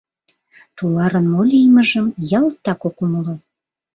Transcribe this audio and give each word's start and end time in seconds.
Туларын 0.77 1.25
мо 1.33 1.41
лиймыжым 1.49 2.07
ялтак 2.39 2.81
ок 2.87 2.97
умыло. 3.03 3.35